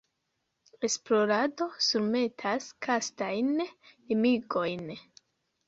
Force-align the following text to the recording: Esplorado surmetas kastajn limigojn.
Esplorado 0.87 1.67
surmetas 1.89 2.71
kastajn 2.87 3.55
limigojn. 3.69 4.85